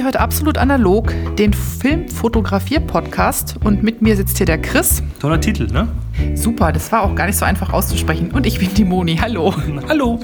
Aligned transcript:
Ihr 0.00 0.04
hört 0.04 0.16
absolut 0.16 0.56
analog 0.56 1.12
den 1.36 1.52
Filmfotografier-Podcast 1.52 3.56
und 3.62 3.82
mit 3.82 4.00
mir 4.00 4.16
sitzt 4.16 4.38
hier 4.38 4.46
der 4.46 4.56
Chris. 4.56 5.02
Toller 5.20 5.38
Titel, 5.38 5.66
ne? 5.70 5.88
Super, 6.34 6.72
das 6.72 6.90
war 6.90 7.02
auch 7.02 7.14
gar 7.14 7.26
nicht 7.26 7.36
so 7.36 7.44
einfach 7.44 7.74
auszusprechen. 7.74 8.30
Und 8.30 8.46
ich 8.46 8.58
bin 8.58 8.72
die 8.72 8.86
Moni. 8.86 9.18
Hallo. 9.18 9.54
Hallo. 9.90 10.18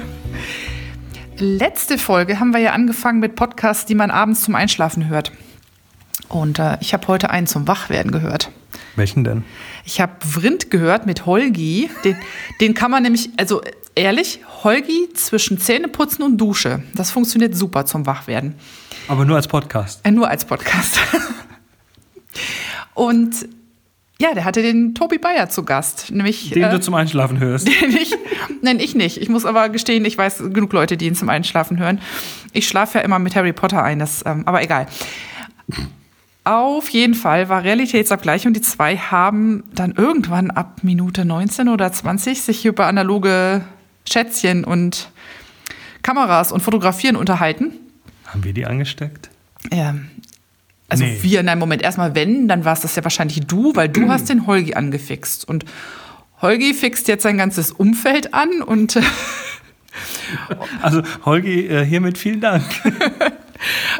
Letzte 1.37 1.99
Folge 1.99 2.39
haben 2.39 2.53
wir 2.53 2.59
ja 2.59 2.71
angefangen 2.71 3.19
mit 3.19 3.35
Podcasts, 3.35 3.85
die 3.85 3.93
man 3.93 4.09
abends 4.09 4.41
zum 4.41 4.55
Einschlafen 4.55 5.09
hört. 5.09 5.31
Und 6.29 6.59
äh, 6.59 6.77
ich 6.81 6.93
habe 6.93 7.07
heute 7.07 7.29
einen 7.29 7.47
zum 7.47 7.67
Wachwerden 7.67 8.11
gehört. 8.11 8.51
Welchen 8.95 9.23
denn? 9.23 9.43
Ich 9.85 10.01
habe 10.01 10.13
Vrind 10.25 10.71
gehört 10.71 11.05
mit 11.05 11.25
Holgi. 11.25 11.89
Den, 12.03 12.17
den 12.59 12.73
kann 12.73 12.91
man 12.91 13.03
nämlich, 13.03 13.29
also 13.37 13.61
ehrlich, 13.95 14.41
Holgi 14.63 15.09
zwischen 15.13 15.59
Zähneputzen 15.59 16.23
und 16.23 16.37
Dusche. 16.37 16.83
Das 16.93 17.11
funktioniert 17.11 17.55
super 17.55 17.85
zum 17.85 18.05
Wachwerden. 18.05 18.55
Aber 19.07 19.25
nur 19.25 19.35
als 19.35 19.47
Podcast. 19.47 20.01
Äh, 20.03 20.11
nur 20.11 20.27
als 20.27 20.45
Podcast. 20.45 20.99
und 22.93 23.47
ja, 24.19 24.33
der 24.33 24.45
hatte 24.45 24.63
den 24.63 24.95
Tobi 24.95 25.19
Bayer 25.19 25.47
zu 25.49 25.63
Gast. 25.63 26.11
Nämlich, 26.11 26.49
Den 26.49 26.69
du 26.69 26.79
zum 26.79 26.95
Einschlafen 26.95 27.39
hörst. 27.39 27.67
Den 27.81 27.95
ich, 27.95 28.15
nein, 28.61 28.79
ich 28.79 28.95
nicht. 28.95 29.17
Ich 29.17 29.29
muss 29.29 29.45
aber 29.45 29.69
gestehen, 29.69 30.05
ich 30.05 30.17
weiß 30.17 30.39
genug 30.51 30.73
Leute, 30.73 30.97
die 30.97 31.05
ihn 31.05 31.15
zum 31.15 31.29
Einschlafen 31.29 31.77
hören. 31.77 32.01
Ich 32.51 32.67
schlafe 32.67 32.97
ja 32.97 33.03
immer 33.03 33.19
mit 33.19 33.35
Harry 33.35 33.53
Potter 33.53 33.83
ein, 33.83 33.99
das, 33.99 34.23
ähm, 34.25 34.43
aber 34.47 34.63
egal. 34.63 34.87
Auf 36.47 36.87
jeden 36.91 37.13
Fall 37.13 37.49
war 37.49 37.65
Realitätsabgleich 37.65 38.47
und 38.47 38.53
die 38.53 38.61
zwei 38.61 38.95
haben 38.95 39.65
dann 39.73 39.91
irgendwann 39.91 40.49
ab 40.49 40.79
Minute 40.81 41.25
19 41.25 41.67
oder 41.67 41.91
20 41.91 42.41
sich 42.41 42.65
über 42.65 42.87
analoge 42.87 43.65
Schätzchen 44.09 44.63
und 44.63 45.09
Kameras 46.03 46.53
und 46.53 46.61
Fotografieren 46.61 47.17
unterhalten. 47.17 47.73
Haben 48.27 48.45
wir 48.45 48.53
die 48.53 48.65
angesteckt? 48.65 49.29
Ähm, 49.71 50.07
also 50.87 51.03
Nee. 51.03 51.17
wir, 51.21 51.43
nein, 51.43 51.59
Moment, 51.59 51.81
erstmal 51.81 52.15
wenn, 52.15 52.47
dann 52.47 52.63
war 52.63 52.71
es 52.71 52.79
das 52.79 52.95
ja 52.95 53.03
wahrscheinlich 53.03 53.41
du, 53.45 53.75
weil 53.75 53.89
du 53.89 54.07
hast 54.07 54.29
den 54.29 54.47
Holgi 54.47 54.73
angefixt. 54.73 55.45
Und 55.45 55.65
Holgi 56.41 56.73
fixt 56.73 57.09
jetzt 57.09 57.23
sein 57.23 57.37
ganzes 57.37 57.73
Umfeld 57.73 58.33
an 58.33 58.61
und 58.61 58.95
äh, 58.95 59.01
Also, 60.81 61.01
Holgi, 61.25 61.67
äh, 61.67 61.83
hiermit 61.83 62.17
vielen 62.17 62.39
Dank. 62.39 62.63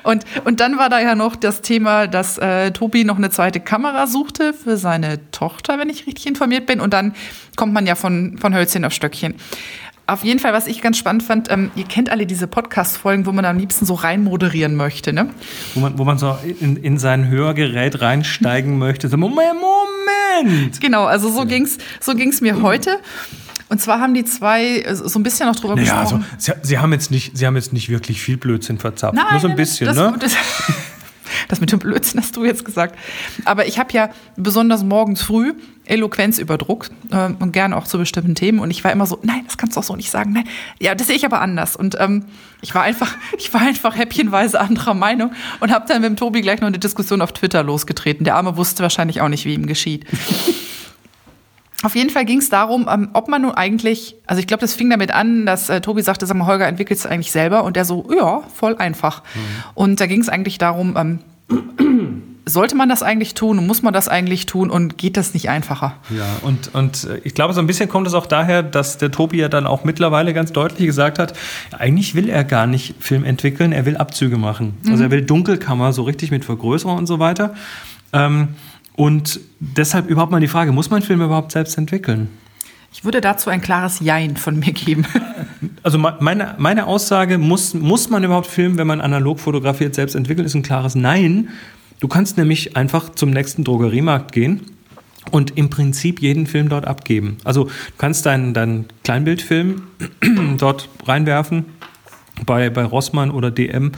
Und, 0.03 0.26
und 0.45 0.59
dann 0.59 0.78
war 0.78 0.90
da 0.90 1.00
ja 1.00 1.16
noch 1.16 1.36
das 1.36 1.62
Thema, 1.62 2.08
dass 2.08 2.38
äh, 2.38 2.72
Tobi 2.72 3.03
noch 3.03 3.17
eine 3.17 3.30
zweite 3.30 3.59
Kamera 3.59 4.08
suchte 4.08 4.54
für 4.54 4.78
seine 4.78 5.20
Tochter, 5.31 5.80
wenn 5.80 5.89
ich 5.89 6.08
richtig 6.08 6.28
informiert 6.28 6.66
bin. 6.66 6.80
Und 6.80 6.94
dann 6.94 7.14
kommt 7.56 7.73
man 7.73 7.86
ja 7.86 7.95
von, 7.95 8.38
von 8.38 8.54
Hölzchen 8.54 8.86
auf 8.86 8.94
Stöckchen. 8.94 9.36
Auf 10.09 10.23
jeden 10.23 10.39
Fall, 10.39 10.54
was 10.54 10.67
ich 10.67 10.81
ganz 10.81 10.98
spannend 10.98 11.23
fand, 11.23 11.52
ähm, 11.52 11.70
ihr 11.76 11.84
kennt 11.84 12.09
alle 12.09 12.26
diese 12.26 12.48
Podcast-Folgen, 12.48 13.26
wo 13.26 13.34
man 13.34 13.44
am 13.44 13.58
liebsten 13.58 13.86
so 13.86 13.94
rein 13.94 14.23
moderieren 14.23 14.76
möchte, 14.76 15.12
ne? 15.12 15.30
Wo 15.73 15.81
man, 15.81 15.98
wo 15.98 16.06
man 16.06 16.17
so 16.17 16.38
in, 16.61 16.78
in 16.78 16.98
sein 16.98 17.28
Hörgerät 17.28 18.00
reinsteigen 18.00 18.78
möchte. 18.80 19.09
So, 19.09 19.17
Moment, 19.17 19.59
Moment! 19.59 20.80
Genau, 20.80 21.04
also 21.04 21.30
so 21.30 21.45
ging's, 21.45 21.78
so 22.00 22.16
ging's 22.16 22.39
mir 22.39 22.61
heute. 22.61 23.00
Und 23.70 23.82
zwar 23.82 24.00
haben 24.00 24.14
die 24.14 24.26
zwei 24.26 24.80
äh, 24.80 24.96
so 24.96 25.20
ein 25.20 25.23
bisschen 25.23 25.48
noch 25.48 25.56
drüber 25.56 25.76
Naja, 25.76 26.00
also, 26.00 26.18
gesprochen. 26.18 26.38
sie, 26.40 26.54
sie, 26.62 26.78
haben 26.80 26.94
jetzt 26.94 27.12
nicht, 27.12 27.38
sie 27.38 27.46
haben 27.46 27.56
jetzt 27.56 27.73
nicht 27.73 27.90
wirklich 27.90 28.22
viel 28.22 28.38
Blödsinn 28.38 28.78
verzapft. 28.80 29.16
Nur 29.16 29.40
so 29.40 29.48
ein 29.48 29.52
nein, 29.52 29.56
bisschen, 29.58 29.88
das, 29.88 29.98
ne? 29.98 30.16
Das, 30.20 30.36
das 31.50 31.60
mit 31.60 31.72
dem 31.72 31.80
Blödsinn 31.80 32.22
hast 32.22 32.36
du 32.36 32.45
jetzt 32.45 32.64
gesagt. 32.64 32.98
Aber 33.45 33.68
ich 33.68 33.78
habe 33.78 33.92
ja 33.92 34.10
besonders 34.38 34.84
morgens 34.84 35.22
früh 35.22 35.54
Eloquenz 35.84 36.38
überdruckt 36.38 36.92
ähm, 37.12 37.38
und 37.40 37.52
gerne 37.52 37.76
auch 37.76 37.86
zu 37.86 37.98
bestimmten 37.98 38.36
Themen. 38.36 38.60
Und 38.60 38.72
ich 38.72 38.84
war 38.84 38.92
immer 38.92 39.06
so, 39.06 39.20
nein, 39.23 39.42
das 39.45 39.58
kannst 39.58 39.76
du 39.76 39.80
auch 39.80 39.86
so 39.86 39.95
nicht 39.95 40.12
sagen. 40.12 40.34
Nein, 40.34 40.45
ja, 40.80 40.95
das 40.95 41.08
sehe 41.08 41.16
ich 41.16 41.26
aber 41.26 41.42
anders. 41.42 41.76
Und 41.76 41.95
ähm, 42.00 42.26
ich 42.62 42.73
war 42.76 42.84
einfach, 42.84 43.16
ich 43.38 43.54
war 43.54 43.62
einfach 43.62 43.98
häppchenweise 43.98 44.60
anderer 44.60 44.94
Meinung 44.94 45.32
und 45.60 45.72
habe 45.72 45.86
dann 45.88 46.02
mit 46.02 46.10
dem 46.10 46.16
Tobi 46.16 46.42
gleich 46.42 46.62
noch 46.62 46.68
eine 46.68 46.80
Diskussion 46.80 47.22
auf 47.22 47.33
Twitter 47.33 47.64
losgetreten. 47.64 48.23
Der 48.23 48.36
Arme 48.36 48.56
wusste 48.56 48.83
wahrscheinlich 48.83 49.20
auch 49.22 49.30
nicht, 49.30 49.45
wie 49.45 49.54
ihm 49.54 49.67
geschieht. 49.67 50.06
Auf 51.83 51.95
jeden 51.95 52.10
Fall 52.10 52.26
ging 52.26 52.39
es 52.39 52.49
darum, 52.49 52.88
ähm, 52.92 53.10
ob 53.14 53.27
man 53.27 53.43
nun 53.43 53.52
eigentlich, 53.52 54.15
also 54.26 54.39
ich 54.39 54.48
glaube, 54.48 54.61
das 54.61 54.73
fing 54.73 54.89
damit 54.89 55.14
an, 55.14 55.45
dass 55.45 55.70
äh, 55.70 55.80
Tobi 55.80 56.02
sagte, 56.02 56.26
sag 56.26 56.36
mal, 56.36 56.48
Holger, 56.48 56.67
entwickelst 56.67 57.05
du 57.05 57.10
eigentlich 57.10 57.32
selber? 57.32 57.64
Und 57.64 57.76
der 57.76 57.86
so, 57.86 58.08
ja, 58.15 58.42
voll 58.54 58.76
einfach. 58.77 59.21
Und 59.76 59.99
da 59.99 60.08
ging 60.08 60.21
es 60.21 60.30
eigentlich 60.30 60.58
darum, 60.58 60.98
ähm, 60.98 61.20
sollte 62.48 62.76
man 62.76 62.89
das 62.89 63.04
eigentlich 63.04 63.36
tun 63.36 63.60
und 63.60 63.67
muss 63.67 63.83
man 63.83 63.93
das 63.93 64.08
eigentlich 64.08 64.48
tun 64.48 64.71
und 64.71 64.98
geht 64.98 65.17
das 65.17 65.36
nicht 65.36 65.49
einfacher? 65.49 65.98
Ja, 66.10 66.26
und, 66.42 66.73
und 66.73 67.04
äh, 67.04 67.20
ich 67.23 67.36
glaube, 67.36 67.54
so 67.54 67.60
ein 67.60 67.67
bisschen 67.67 67.89
kommt 67.89 68.08
es 68.08 68.15
auch 68.15 68.26
daher, 68.26 68.64
dass 68.64 68.98
der 68.98 69.11
Tobi 69.11 69.38
ja 69.38 69.49
dann 69.49 69.67
auch 69.67 69.83
mittlerweile 69.83 70.33
ganz 70.33 70.52
deutlich 70.54 70.88
gesagt 70.88 71.20
hat, 71.20 71.33
eigentlich 71.77 72.15
will 72.15 72.27
er 72.27 72.44
gar 72.44 72.65
nicht 72.65 72.95
Film 72.99 73.23
entwickeln, 73.23 73.71
er 73.71 73.86
will 73.86 73.98
Abzüge 73.98 74.38
machen. 74.38 74.77
Also 74.89 75.04
er 75.04 75.11
will 75.11 75.21
Dunkelkammer, 75.21 75.94
so 75.94 76.04
richtig 76.04 76.32
mit 76.32 76.44
Vergrößerung 76.44 76.98
und 76.98 77.05
so 77.05 77.20
weiter. 77.20 77.54
Ähm, 78.14 78.49
und 78.97 79.39
deshalb 79.61 80.09
überhaupt 80.09 80.33
mal 80.33 80.41
die 80.41 80.49
Frage, 80.49 80.73
muss 80.73 80.89
man 80.89 81.02
Filme 81.02 81.23
überhaupt 81.25 81.53
selbst 81.53 81.77
entwickeln? 81.77 82.27
Ich 82.91 83.05
würde 83.05 83.21
dazu 83.21 83.49
ein 83.49 83.61
klares 83.61 83.99
Jein 84.02 84.35
von 84.35 84.59
mir 84.59 84.73
geben. 84.73 85.05
Also 85.81 85.97
me- 85.97 86.15
meine, 86.19 86.53
meine 86.59 86.85
Aussage, 86.85 87.37
muss, 87.37 87.73
muss 87.73 88.09
man 88.09 88.23
überhaupt 88.23 88.45
Film, 88.47 88.77
wenn 88.77 88.85
man 88.85 89.02
analog 89.02 89.39
fotografiert, 89.39 89.95
selbst 89.95 90.15
entwickeln, 90.15 90.45
ist 90.45 90.53
ein 90.53 90.61
klares 90.61 90.93
Nein. 90.95 91.49
Du 91.99 92.08
kannst 92.08 92.37
nämlich 92.37 92.75
einfach 92.77 93.09
zum 93.15 93.31
nächsten 93.31 93.63
Drogeriemarkt 93.63 94.31
gehen 94.33 94.61
und 95.31 95.58
im 95.58 95.69
Prinzip 95.69 96.21
jeden 96.21 96.45
Film 96.45 96.69
dort 96.69 96.85
abgeben. 96.85 97.37
Also 97.43 97.64
du 97.65 97.71
kannst 97.97 98.25
deinen, 98.27 98.53
deinen 98.53 98.85
Kleinbildfilm 99.03 99.81
dort 100.58 100.89
reinwerfen 101.05 101.65
bei, 102.45 102.69
bei 102.69 102.83
Rossmann 102.83 103.31
oder 103.31 103.49
DM 103.49 103.93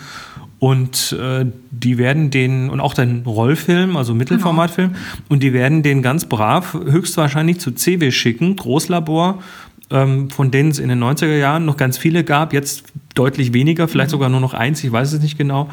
und 0.59 1.14
äh, 1.14 1.46
die 1.72 1.97
werden 1.97 2.31
den, 2.31 2.70
und 2.70 2.81
auch 2.81 2.94
deinen 2.94 3.24
Rollfilm, 3.24 3.96
also 3.96 4.14
Mittelformatfilm, 4.14 4.96
und 5.30 5.42
die 5.42 5.53
werden 5.53 5.84
den 5.84 6.02
ganz 6.02 6.25
brav 6.25 6.74
höchstwahrscheinlich 6.74 7.59
zu 7.59 7.72
CW 7.72 8.12
schicken, 8.12 8.58
Großlabor, 8.58 9.42
ähm, 9.90 10.30
von 10.30 10.52
denen 10.52 10.72
es 10.72 10.80
in 10.80 10.90
den 10.90 11.02
90er 11.02 11.38
Jahren 11.38 11.66
noch 11.66 11.78
ganz 11.78 11.97
viele 11.97 12.25
gab, 12.25 12.53
jetzt 12.53 12.84
deutlich 13.16 13.53
weniger, 13.53 13.88
vielleicht 13.88 14.12
sogar 14.12 14.30
nur 14.30 14.42
noch 14.42 14.53
eins, 14.53 14.84
ich 14.84 14.92
weiß 14.92 15.14
es 15.14 15.22
nicht 15.22 15.38
genau. 15.38 15.70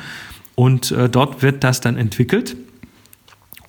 Und 0.55 0.93
äh, 0.93 1.09
dort 1.09 1.43
wird 1.43 1.65
das 1.65 1.81
dann 1.81 1.97
entwickelt. 1.97 2.57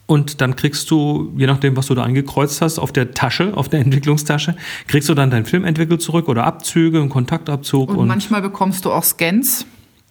Und 0.05 0.39
dann 0.39 0.55
kriegst 0.55 0.89
du, 0.89 1.33
je 1.35 1.47
nachdem, 1.47 1.75
was 1.75 1.87
du 1.87 1.95
da 1.95 2.03
eingekreuzt 2.03 2.61
hast, 2.61 2.79
auf 2.79 2.93
der 2.93 3.11
Tasche, 3.11 3.57
auf 3.57 3.67
der 3.67 3.81
Entwicklungstasche, 3.81 4.55
kriegst 4.87 5.09
du 5.09 5.13
dann 5.13 5.29
deinen 5.29 5.45
Film 5.45 5.65
entwickelt 5.65 6.01
zurück 6.01 6.29
oder 6.29 6.45
Abzüge, 6.45 7.01
einen 7.01 7.09
Kontaktabzug. 7.09 7.89
Und, 7.89 8.07
manchmal 8.07 8.41
bekommst 8.41 8.85
du 8.85 8.91
auch 8.91 9.03
Scans 9.03 9.65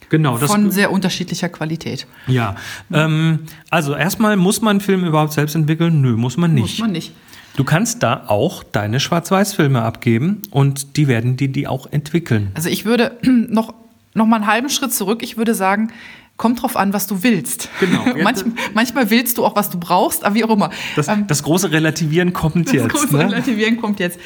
genau, 0.08 0.38
das, 0.38 0.50
von 0.50 0.70
sehr 0.70 0.90
unterschiedlicher 0.90 1.48
Qualität. 1.48 2.06
ja. 2.26 2.56
Ähm, 2.92 3.40
also 3.70 3.94
erstmal, 3.94 4.36
muss 4.36 4.62
man 4.62 4.80
Film 4.80 5.04
überhaupt 5.04 5.32
selbst 5.32 5.54
entwickeln? 5.54 6.00
Nö, 6.00 6.16
muss 6.16 6.36
man 6.36 6.54
nicht. 6.54 6.78
Muss 6.78 6.78
man 6.78 6.92
nicht. 6.92 7.12
Du 7.56 7.64
kannst 7.64 8.02
da 8.02 8.24
auch 8.26 8.62
deine 8.62 9.00
Schwarz-Weiß-Filme 9.00 9.80
abgeben 9.80 10.42
und 10.50 10.96
die 10.96 11.08
werden 11.08 11.36
die, 11.38 11.48
die 11.48 11.66
auch 11.66 11.90
entwickeln. 11.90 12.50
Also 12.54 12.68
ich 12.68 12.84
würde 12.84 13.16
noch, 13.22 13.74
noch 14.14 14.26
mal 14.26 14.36
einen 14.36 14.46
halben 14.46 14.68
Schritt 14.68 14.92
zurück. 14.92 15.22
Ich 15.22 15.36
würde 15.38 15.54
sagen, 15.54 15.90
kommt 16.36 16.60
drauf 16.62 16.76
an, 16.76 16.92
was 16.92 17.06
du 17.06 17.22
willst. 17.22 17.70
Genau. 17.80 18.04
Manch, 18.22 18.44
manchmal 18.74 19.10
willst 19.10 19.38
du 19.38 19.44
auch, 19.44 19.56
was 19.56 19.70
du 19.70 19.80
brauchst, 19.80 20.24
aber 20.24 20.34
wie 20.34 20.44
auch 20.44 20.50
immer. 20.50 20.70
Das, 20.96 21.08
Ähm, 21.08 21.26
das 21.26 21.42
große 21.42 21.72
Relativieren 21.72 22.34
kommt 22.34 22.66
das 22.66 22.74
jetzt. 22.74 22.88
große 22.90 23.16
Ne? 23.16 23.24
Relativieren 23.24 23.80
kommt 23.80 24.00
jetzt. 24.00 24.18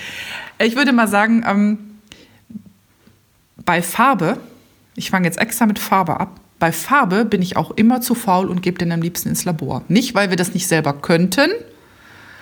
Ich 0.59 0.75
würde 0.75 0.93
mal 0.93 1.07
sagen, 1.07 1.45
ähm, 1.47 1.79
bei 3.65 3.81
Farbe, 3.81 4.39
ich 5.01 5.11
fange 5.11 5.27
jetzt 5.27 5.39
extra 5.41 5.65
mit 5.67 5.79
Farbe 5.79 6.21
ab, 6.21 6.39
bei 6.59 6.73
Farbe 6.73 7.25
bin 7.25 7.41
ich 7.41 7.57
auch 7.57 7.71
immer 7.71 8.03
zu 8.03 8.15
faul 8.15 8.49
und 8.51 8.61
gebe 8.63 8.77
den 8.79 8.93
am 8.93 9.01
liebsten 9.01 9.31
ins 9.31 9.47
Labor. 9.47 9.83
Nicht, 9.89 10.15
weil 10.15 10.29
wir 10.29 10.37
das 10.37 10.53
nicht 10.53 10.67
selber 10.69 10.93
könnten, 10.93 11.49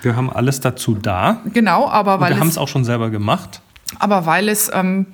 Wir 0.03 0.17
haben 0.17 0.29
alles 0.29 0.59
dazu 0.61 0.95
da. 0.97 1.41
genau, 1.53 1.89
aber 1.89 2.15
Und 2.17 2.21
weil 2.23 2.31
wir 2.35 2.41
haben 2.41 2.49
es, 2.49 2.59
auch 2.59 2.67
schon 2.69 2.85
selber 2.85 3.11
gemacht. 3.11 3.61
aber 4.01 4.27
weil 4.27 4.49
es 4.49 4.71
ähm, 4.75 5.07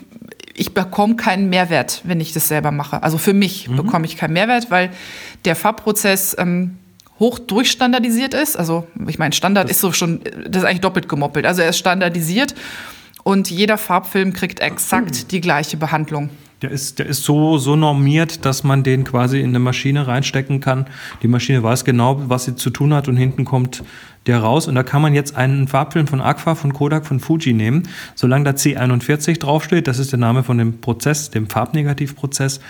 ich 0.57 0.73
bekomme 0.73 1.17
keinen 1.17 1.51
Mehrwert, 1.51 2.01
wenn 2.05 2.21
ich 2.21 2.33
das 2.33 2.47
selber 2.49 2.71
mache. 2.71 3.03
Also 3.03 3.19
für 3.19 3.33
mich 3.35 3.69
Mhm. 3.69 3.77
bekomme 3.77 4.07
ich 4.07 4.17
keinen 4.17 4.33
Mehrwert, 4.35 4.71
weil 4.71 4.91
der 5.45 5.57
Farbprozess 5.57 6.37
ähm, 6.39 6.79
hoch 7.21 7.39
durchstandardisiert 7.41 8.35
ist. 8.35 8.57
Also 8.57 8.87
ich 9.09 9.19
meine, 9.19 9.33
Standard 9.35 9.69
ist 9.69 9.81
so 9.81 9.93
schon, 9.93 10.21
das 10.49 10.63
ist 10.63 10.69
eigentlich 10.69 10.81
doppelt 10.81 11.09
gemoppelt. 11.09 11.45
Also 11.45 11.61
er 11.63 11.69
ist 11.71 11.79
standardisiert 11.79 12.55
und 13.25 13.51
jeder 13.51 13.77
Farbfilm 13.79 14.33
kriegt 14.33 14.61
exakt 14.61 15.31
die 15.33 15.41
gleiche 15.41 15.77
Behandlung. 15.77 16.31
Der 16.63 16.71
ist, 16.71 16.99
der 16.99 17.07
ist 17.07 17.25
so, 17.25 17.59
so 17.59 17.77
normiert, 17.77 18.45
dass 18.45 18.65
man 18.65 18.83
den 18.83 19.05
quasi 19.05 19.41
in 19.41 19.51
eine 19.51 19.59
Maschine 19.59 20.07
reinstecken 20.07 20.61
kann. 20.61 20.87
Die 21.23 21.29
Maschine 21.29 21.63
weiß 21.63 21.85
genau, 21.85 22.23
was 22.29 22.45
sie 22.45 22.57
zu 22.57 22.71
tun 22.71 22.95
hat 22.95 23.09
und 23.09 23.17
hinten 23.17 23.45
kommt 23.45 23.83
der 24.27 24.39
raus. 24.39 24.69
Und 24.69 24.75
da 24.75 24.83
kann 24.83 25.03
man 25.03 25.15
jetzt 25.15 25.37
einen 25.37 25.69
Farbfilm 25.69 26.07
von 26.07 26.21
Agfa, 26.21 26.55
von 26.55 26.73
Kodak, 26.73 27.07
von 27.07 27.21
Fuji 27.21 27.53
nehmen. 27.53 27.83
Solange 28.15 28.45
da 28.45 28.51
C41 28.53 29.39
draufsteht, 29.39 29.87
das 29.87 29.99
ist 29.99 30.13
der 30.13 30.19
Name 30.19 30.43
von 30.43 30.59
dem 30.59 30.81
Prozess, 30.81 31.31
dem 31.31 31.49
Farbnegativprozess, 31.49 32.61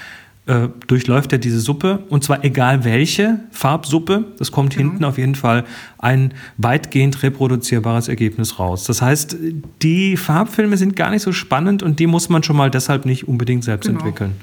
äh, 0.47 0.69
durchläuft 0.87 1.33
er 1.33 1.39
diese 1.39 1.59
Suppe 1.59 2.01
und 2.11 2.23
zwar 2.23 2.45
egal 2.45 2.85
welche 2.85 3.41
Farbsuppe, 3.51 4.27
es 4.39 4.53
kommt 4.53 4.77
Genau. 4.77 4.91
hinten 4.91 5.05
auf 5.05 5.17
jeden 5.17 5.35
Fall 5.35 5.65
ein 5.99 6.35
weitgehend 6.59 7.23
reproduzierbares 7.23 8.09
Ergebnis 8.09 8.59
raus. 8.59 8.85
Das 8.85 9.01
heißt, 9.01 9.37
die 9.81 10.17
Farbfilme 10.19 10.77
sind 10.77 10.97
gar 10.97 11.11
nicht 11.11 11.23
so 11.23 11.33
spannend 11.33 11.83
und 11.83 11.99
die 11.99 12.07
muss 12.07 12.29
man 12.29 12.43
schon 12.43 12.57
mal 12.57 12.71
deshalb 12.71 13.07
nicht 13.07 13.27
unbedingt 13.27 13.65
selbst 13.65 13.87
Genau. 13.87 14.01
entwickeln. 14.01 14.35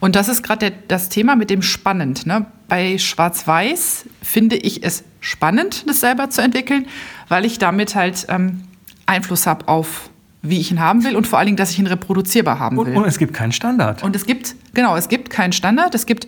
Und 0.00 0.16
das 0.16 0.28
ist 0.30 0.42
gerade 0.42 0.72
das 0.88 1.10
Thema 1.10 1.36
mit 1.36 1.50
dem 1.50 1.60
spannend. 1.60 2.24
Ne? 2.26 2.46
Bei 2.68 2.96
Schwarz-Weiß 2.96 4.06
finde 4.22 4.56
ich 4.56 4.82
es 4.82 5.04
spannend, 5.20 5.84
das 5.86 6.00
selber 6.00 6.30
zu 6.30 6.40
entwickeln, 6.40 6.86
weil 7.28 7.44
ich 7.44 7.58
damit 7.58 7.94
halt 7.94 8.24
ähm, 8.30 8.62
Einfluss 9.04 9.46
habe 9.46 9.68
auf, 9.68 10.08
wie 10.42 10.58
ich 10.58 10.70
ihn 10.70 10.80
haben 10.80 11.04
will 11.04 11.16
und 11.16 11.26
vor 11.26 11.38
allen 11.38 11.46
Dingen, 11.46 11.56
dass 11.56 11.70
ich 11.70 11.78
ihn 11.78 11.86
reproduzierbar 11.86 12.58
haben 12.58 12.76
will. 12.78 12.88
Und, 12.88 12.96
und 12.96 13.04
es 13.06 13.18
gibt 13.18 13.34
keinen 13.34 13.52
Standard. 13.52 14.02
Und 14.02 14.16
es 14.16 14.24
gibt, 14.24 14.54
genau, 14.74 14.96
es 14.96 15.08
gibt 15.08 15.30
keinen 15.30 15.52
Standard. 15.52 15.94
Es 15.94 16.06
gibt, 16.06 16.26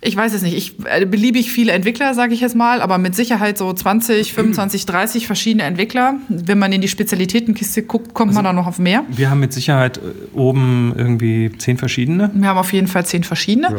ich 0.00 0.16
weiß 0.16 0.32
es 0.32 0.42
nicht, 0.42 0.56
ich, 0.56 0.86
äh, 0.86 1.04
beliebig 1.04 1.52
viele 1.52 1.72
Entwickler, 1.72 2.14
sage 2.14 2.32
ich 2.32 2.40
jetzt 2.40 2.56
mal, 2.56 2.80
aber 2.80 2.96
mit 2.96 3.14
Sicherheit 3.14 3.58
so 3.58 3.72
20, 3.72 4.32
25, 4.32 4.86
30 4.86 5.26
verschiedene 5.26 5.64
Entwickler. 5.64 6.14
Wenn 6.28 6.58
man 6.58 6.72
in 6.72 6.80
die 6.80 6.88
Spezialitätenkiste 6.88 7.82
guckt, 7.82 8.14
kommt 8.14 8.32
man 8.32 8.44
da 8.44 8.52
noch 8.52 8.66
auf 8.66 8.78
mehr. 8.78 9.04
Wir 9.10 9.28
haben 9.28 9.40
mit 9.40 9.52
Sicherheit 9.52 9.98
äh, 9.98 10.36
oben 10.36 10.94
irgendwie 10.96 11.52
zehn 11.58 11.76
verschiedene. 11.76 12.30
Wir 12.34 12.48
haben 12.48 12.58
auf 12.58 12.72
jeden 12.72 12.86
Fall 12.86 13.04
zehn 13.04 13.24
verschiedene. 13.24 13.76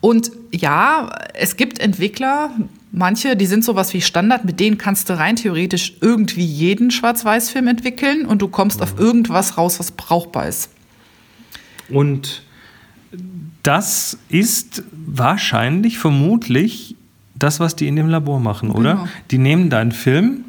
Und 0.00 0.32
ja, 0.50 1.10
es 1.34 1.56
gibt 1.56 1.78
Entwickler, 1.78 2.50
manche, 2.92 3.36
die 3.36 3.46
sind 3.46 3.64
sowas 3.64 3.92
wie 3.94 4.00
Standard, 4.00 4.44
mit 4.44 4.60
denen 4.60 4.78
kannst 4.78 5.08
du 5.08 5.18
rein 5.18 5.36
theoretisch 5.36 5.94
irgendwie 6.00 6.44
jeden 6.44 6.90
Schwarz-Weiß-Film 6.90 7.66
entwickeln 7.66 8.26
und 8.26 8.40
du 8.40 8.48
kommst 8.48 8.80
auf 8.82 8.98
irgendwas 8.98 9.58
raus, 9.58 9.80
was 9.80 9.90
brauchbar 9.90 10.48
ist. 10.48 10.70
Und 11.88 12.42
das 13.62 14.18
ist 14.28 14.84
wahrscheinlich, 14.92 15.98
vermutlich 15.98 16.96
das, 17.34 17.60
was 17.60 17.74
die 17.74 17.88
in 17.88 17.96
dem 17.96 18.08
Labor 18.08 18.40
machen, 18.40 18.70
oder? 18.70 18.94
Genau. 18.94 19.08
Die 19.30 19.38
nehmen 19.38 19.70
deinen 19.70 19.92
Film 19.92 20.44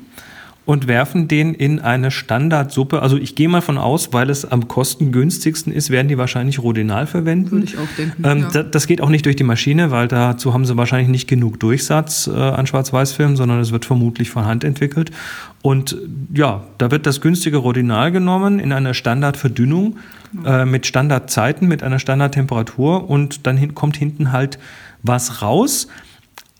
und 0.65 0.87
werfen 0.87 1.27
den 1.27 1.53
in 1.53 1.79
eine 1.79 2.09
Standardsuppe. 2.09 3.01
Also 3.01 3.17
ich 3.17 3.35
gehe 3.35 3.49
mal 3.49 3.61
von 3.61 3.77
aus, 3.77 4.13
weil 4.13 4.29
es 4.29 4.45
am 4.45 4.69
kostengünstigsten 4.69 5.73
ist, 5.73 5.89
werden 5.89 6.07
die 6.07 6.17
wahrscheinlich 6.17 6.59
Rodinal 6.59 7.05
verwenden. 7.05 7.51
Würde 7.51 7.65
ich 7.65 7.77
auch 7.77 7.87
denken, 7.97 8.23
Ähm, 8.25 8.39
ja. 8.43 8.49
da, 8.49 8.63
das 8.63 8.87
geht 8.87 9.01
auch 9.01 9.09
nicht 9.09 9.25
durch 9.25 9.35
die 9.35 9.43
Maschine, 9.43 9.91
weil 9.91 10.07
dazu 10.07 10.53
haben 10.53 10.65
sie 10.65 10.77
wahrscheinlich 10.77 11.09
nicht 11.09 11.27
genug 11.27 11.59
Durchsatz 11.59 12.27
äh, 12.27 12.31
an 12.31 12.65
Schwarz-Weiß-Filmen, 12.65 13.35
sondern 13.35 13.59
es 13.59 13.71
wird 13.71 13.83
vermutlich 13.83 14.29
von 14.29 14.45
Hand 14.45 14.63
entwickelt. 14.63 15.11
Und 15.61 15.97
ja, 16.33 16.63
da 16.77 16.91
wird 16.91 17.05
das 17.05 17.19
günstige 17.19 17.57
Rodinal 17.57 18.11
genommen 18.11 18.59
in 18.59 18.71
einer 18.71 18.93
Standardverdünnung 18.93 19.97
äh, 20.45 20.65
mit 20.65 20.85
Standardzeiten, 20.85 21.67
mit 21.67 21.83
einer 21.83 21.99
Standardtemperatur 21.99 23.09
und 23.09 23.45
dann 23.47 23.57
hin, 23.57 23.75
kommt 23.75 23.97
hinten 23.97 24.31
halt 24.31 24.59
was 25.01 25.41
raus. 25.41 25.87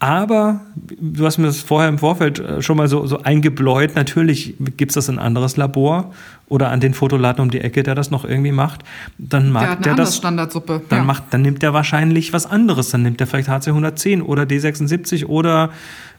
Aber 0.03 0.59
du 0.99 1.25
hast 1.25 1.37
mir 1.37 1.45
das 1.45 1.59
vorher 1.59 1.87
im 1.87 1.97
Vorfeld 1.97 2.37
äh, 2.37 2.61
schon 2.61 2.75
mal 2.75 2.89
so, 2.89 3.07
so 3.07 3.23
eingebläut. 3.23 3.95
Natürlich 3.95 4.53
gibt 4.75 4.91
es 4.91 4.95
das 4.95 5.07
in 5.07 5.15
ein 5.17 5.25
anderes 5.25 5.55
Labor 5.55 6.11
oder 6.49 6.71
an 6.71 6.81
den 6.81 6.93
Fotoladen 6.93 7.41
um 7.41 7.49
die 7.49 7.61
Ecke, 7.61 7.83
der 7.83 7.95
das 7.95 8.11
noch 8.11 8.25
irgendwie 8.25 8.51
macht. 8.51 8.83
Dann 9.17 9.49
mag 9.49 9.61
Der 9.61 9.69
hat 9.69 9.77
eine 9.77 9.83
der 9.85 9.95
das 9.95 10.17
Standardsuppe. 10.17 10.81
dann, 10.89 10.99
ja. 10.99 11.03
macht, 11.05 11.23
dann 11.29 11.41
nimmt 11.41 11.63
er 11.63 11.73
wahrscheinlich 11.73 12.33
was 12.33 12.45
anderes. 12.45 12.89
Dann 12.89 13.03
nimmt 13.03 13.21
er 13.21 13.27
vielleicht 13.27 13.47
HC 13.47 13.67
110 13.69 14.21
oder 14.21 14.43
D76 14.43 15.27
oder 15.27 15.69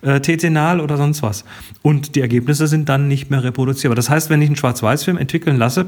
äh, 0.00 0.18
TC-Nal 0.18 0.80
oder 0.80 0.96
sonst 0.96 1.22
was. 1.22 1.44
Und 1.82 2.14
die 2.14 2.22
Ergebnisse 2.22 2.68
sind 2.68 2.88
dann 2.88 3.06
nicht 3.06 3.30
mehr 3.30 3.44
reproduzierbar. 3.44 3.96
Das 3.96 4.08
heißt, 4.08 4.30
wenn 4.30 4.40
ich 4.40 4.48
einen 4.48 4.56
Schwarz-Weiß-Film 4.56 5.18
entwickeln 5.18 5.58
lasse, 5.58 5.84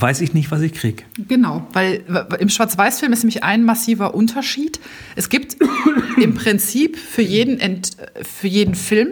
weiß 0.00 0.20
ich 0.20 0.34
nicht, 0.34 0.50
was 0.50 0.60
ich 0.62 0.72
kriege. 0.72 1.04
Genau, 1.28 1.66
weil 1.72 2.04
im 2.38 2.48
Schwarz-Weiß-Film 2.48 3.12
ist 3.12 3.22
nämlich 3.22 3.44
ein 3.44 3.64
massiver 3.64 4.14
Unterschied. 4.14 4.80
Es 5.14 5.28
gibt 5.28 5.56
im 6.20 6.34
Prinzip 6.34 6.96
für 6.98 7.22
jeden, 7.22 7.60
Ent, 7.60 7.96
für 8.22 8.48
jeden 8.48 8.74
Film 8.74 9.08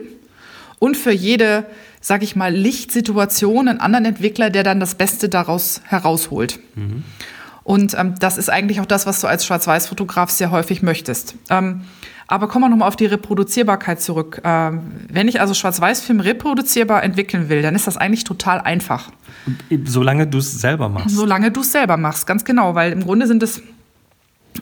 und 0.79 0.97
für 0.97 1.13
jede, 1.13 1.67
sag 2.01 2.23
ich 2.23 2.37
mal, 2.37 2.53
Lichtsituation 2.55 3.69
einen 3.69 3.81
anderen 3.81 4.05
Entwickler, 4.05 4.51
der 4.51 4.63
dann 4.63 4.81
das 4.81 4.95
Beste 4.95 5.29
daraus 5.29 5.81
herausholt. 5.85 6.61
Und 7.65 7.95
ähm, 7.99 8.15
das 8.21 8.37
ist 8.37 8.51
eigentlich 8.51 8.81
auch 8.81 8.87
das, 8.87 9.07
was 9.07 9.21
du 9.21 9.27
als 9.27 9.47
Schwarz-Weiß-Fotograf 9.47 10.31
sehr 10.31 10.51
häufig 10.51 10.83
möchtest. 10.83 11.35
Ähm, 11.49 11.83
aber 12.27 12.49
kommen 12.49 12.65
wir 12.65 12.69
nochmal 12.69 12.89
auf 12.89 12.97
die 12.97 13.07
Reproduzierbarkeit 13.07 14.01
zurück. 14.01 14.41
Ähm, 14.45 14.93
wenn 15.09 15.29
ich 15.29 15.41
also 15.41 15.55
Schwarz-Weiß-Film 15.55 16.21
reproduzierbar 16.21 17.03
entwickeln 17.03 17.49
will, 17.49 17.63
dann 17.63 17.75
ist 17.75 17.87
das 17.87 17.97
eigentlich 17.97 18.25
total 18.25 18.61
einfach. 18.61 19.11
Solange 19.85 20.27
du 20.27 20.39
es 20.39 20.61
selber 20.61 20.89
machst. 20.89 21.11
Solange 21.15 21.51
du 21.51 21.61
es 21.61 21.73
selber 21.73 21.97
machst, 21.97 22.27
ganz 22.27 22.45
genau, 22.45 22.75
weil 22.75 22.93
im 22.93 23.03
Grunde 23.03 23.27
sind 23.27 23.43
es 23.43 23.63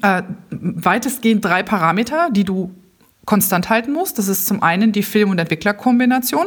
äh, 0.02 0.22
weitestgehend 0.50 1.44
drei 1.44 1.62
Parameter, 1.62 2.30
die 2.30 2.44
du 2.44 2.74
konstant 3.24 3.70
halten 3.70 3.92
musst. 3.92 4.18
Das 4.18 4.28
ist 4.28 4.46
zum 4.46 4.62
einen 4.62 4.92
die 4.92 5.02
Film- 5.02 5.30
und 5.30 5.38
Entwicklerkombination. 5.38 6.46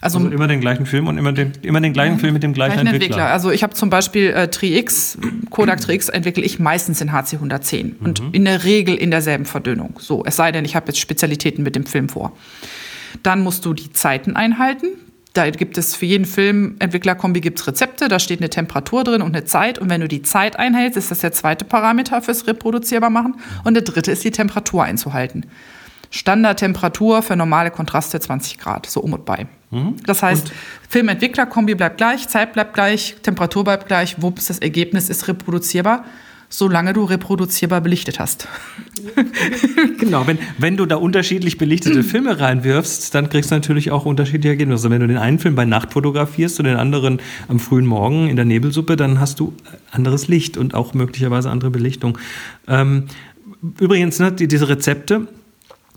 Also, 0.00 0.18
Also 0.18 0.30
immer 0.30 0.46
den 0.46 0.60
gleichen 0.60 0.86
Film 0.86 1.08
und 1.08 1.18
immer 1.18 1.32
den, 1.32 1.52
immer 1.62 1.80
den 1.80 1.92
gleichen 1.92 2.18
Film 2.18 2.34
mit 2.34 2.42
dem 2.42 2.52
gleichen, 2.52 2.80
gleichen 2.82 2.86
Entwickler. 2.86 3.26
Also 3.26 3.50
ich 3.50 3.62
habe 3.62 3.74
zum 3.74 3.90
Beispiel 3.90 4.30
äh, 4.30 4.48
Tri-X, 4.48 5.18
Kodak 5.50 5.80
Tri-X 5.80 6.08
entwickle 6.08 6.42
ich 6.42 6.58
meistens 6.58 7.00
in 7.00 7.12
HC 7.12 7.36
110 7.36 7.96
und 8.00 8.22
in 8.32 8.44
der 8.44 8.64
Regel 8.64 8.94
in 8.94 9.10
derselben 9.10 9.44
Verdünnung. 9.44 9.98
So, 10.00 10.24
es 10.24 10.36
sei 10.36 10.52
denn, 10.52 10.64
ich 10.64 10.76
habe 10.76 10.86
jetzt 10.88 10.98
Spezialitäten 10.98 11.62
mit 11.62 11.76
dem 11.76 11.86
Film 11.86 12.08
vor. 12.08 12.32
Dann 13.22 13.42
musst 13.42 13.64
du 13.64 13.74
die 13.74 13.92
Zeiten 13.92 14.36
einhalten. 14.36 14.86
Da 15.32 15.48
gibt 15.48 15.78
es 15.78 15.94
für 15.94 16.06
jeden 16.06 16.24
Filmentwicklerkombi 16.24 17.40
gibt's 17.40 17.64
Rezepte, 17.66 18.08
da 18.08 18.18
steht 18.18 18.40
eine 18.40 18.50
Temperatur 18.50 19.04
drin 19.04 19.22
und 19.22 19.34
eine 19.34 19.44
Zeit. 19.44 19.78
Und 19.78 19.88
wenn 19.88 20.00
du 20.00 20.08
die 20.08 20.22
Zeit 20.22 20.58
einhältst, 20.58 20.96
ist 20.96 21.12
das 21.12 21.20
der 21.20 21.30
zweite 21.30 21.64
Parameter 21.64 22.20
fürs 22.20 22.48
reproduzierbar 22.48 23.10
machen. 23.10 23.36
Und 23.62 23.74
der 23.74 23.84
dritte 23.84 24.10
ist 24.10 24.24
die 24.24 24.32
Temperatur 24.32 24.82
einzuhalten. 24.82 25.46
Standardtemperatur 26.10 27.22
für 27.22 27.36
normale 27.36 27.70
Kontraste 27.70 28.18
20 28.20 28.58
Grad, 28.58 28.86
so 28.86 29.00
um 29.00 29.12
und 29.12 29.24
bei. 29.24 29.46
Das 30.04 30.22
heißt, 30.22 30.52
Filmentwicklerkombi 30.88 31.76
bleibt 31.76 31.98
gleich, 31.98 32.26
Zeit 32.28 32.52
bleibt 32.52 32.74
gleich, 32.74 33.16
Temperatur 33.22 33.62
bleibt 33.62 33.86
gleich, 33.86 34.20
wups, 34.20 34.46
das 34.46 34.58
Ergebnis 34.58 35.08
ist 35.08 35.28
reproduzierbar, 35.28 36.04
solange 36.48 36.92
du 36.92 37.04
reproduzierbar 37.04 37.80
belichtet 37.80 38.18
hast. 38.18 38.48
Genau, 39.98 40.26
wenn, 40.26 40.38
wenn 40.58 40.76
du 40.76 40.86
da 40.86 40.96
unterschiedlich 40.96 41.58
belichtete 41.58 42.02
Filme 42.02 42.40
reinwirfst, 42.40 43.14
dann 43.14 43.28
kriegst 43.28 43.50
du 43.50 43.54
natürlich 43.54 43.90
auch 43.90 44.06
unterschiedliche 44.06 44.50
Ergebnisse. 44.50 44.84
Also 44.84 44.90
wenn 44.90 45.00
du 45.00 45.06
den 45.06 45.18
einen 45.18 45.38
Film 45.38 45.54
bei 45.54 45.64
Nacht 45.64 45.92
fotografierst 45.92 46.58
und 46.58 46.66
den 46.66 46.76
anderen 46.76 47.20
am 47.48 47.58
frühen 47.60 47.86
Morgen 47.86 48.28
in 48.28 48.36
der 48.36 48.44
Nebelsuppe, 48.44 48.96
dann 48.96 49.20
hast 49.20 49.40
du 49.40 49.54
anderes 49.90 50.28
Licht 50.28 50.56
und 50.56 50.74
auch 50.74 50.94
möglicherweise 50.94 51.50
andere 51.50 51.70
Belichtung. 51.70 52.18
Ähm, 52.66 53.06
übrigens, 53.78 54.18
ne, 54.18 54.32
die, 54.32 54.48
diese 54.48 54.68
Rezepte 54.68 55.28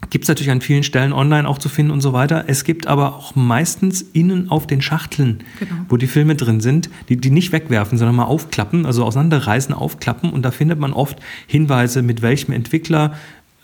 gibt 0.09 0.25
es 0.25 0.27
natürlich 0.27 0.51
an 0.51 0.61
vielen 0.61 0.83
Stellen 0.83 1.13
online 1.13 1.47
auch 1.47 1.57
zu 1.57 1.69
finden 1.69 1.91
und 1.91 2.01
so 2.01 2.13
weiter. 2.13 2.45
Es 2.47 2.63
gibt 2.63 2.87
aber 2.87 3.15
auch 3.15 3.35
meistens 3.35 4.01
innen 4.01 4.49
auf 4.49 4.67
den 4.67 4.81
Schachteln, 4.81 5.39
Genau. 5.59 5.71
wo 5.89 5.97
die 5.97 6.07
Filme 6.07 6.35
drin 6.35 6.61
sind, 6.61 6.89
die, 7.09 7.17
die 7.17 7.31
nicht 7.31 7.51
wegwerfen, 7.51 7.97
sondern 7.97 8.15
mal 8.15 8.25
aufklappen, 8.25 8.85
also 8.85 9.03
auseinanderreißen, 9.05 9.73
aufklappen 9.73 10.29
und 10.31 10.43
da 10.43 10.51
findet 10.51 10.79
man 10.79 10.93
oft 10.93 11.17
Hinweise, 11.47 12.01
mit 12.01 12.21
welchem 12.21 12.51
Entwickler 12.53 13.13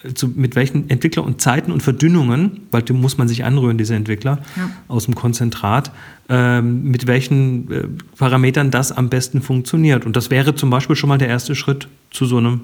äh, 0.03 0.13
zu, 0.13 0.27
mit 0.29 0.55
welchen 0.55 0.89
Entwickler 0.89 1.23
und 1.23 1.41
Zeiten 1.41 1.71
und 1.71 1.83
Verdünnungen, 1.83 2.61
weil 2.71 2.81
die 2.83 2.93
muss 2.93 3.17
man 3.17 3.27
sich 3.27 3.43
anrühren, 3.43 3.77
diese 3.77 3.95
Entwickler 3.95 4.39
Ja. 4.55 4.69
aus 4.87 5.05
dem 5.05 5.15
Konzentrat, 5.15 5.91
ähm, 6.29 6.83
mit 6.83 7.05
welchen 7.07 7.71
äh, 7.71 7.83
Parametern 8.17 8.71
das 8.71 8.91
am 8.91 9.09
besten 9.09 9.41
funktioniert. 9.41 10.05
Und 10.05 10.15
das 10.15 10.29
wäre 10.29 10.55
zum 10.55 10.69
Beispiel 10.69 10.95
schon 10.95 11.09
mal 11.09 11.17
der 11.17 11.27
erste 11.27 11.53
Schritt 11.55 11.87
zu 12.11 12.25
so 12.25 12.37
einem 12.37 12.61